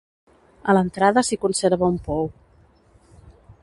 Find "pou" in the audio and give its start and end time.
2.09-2.29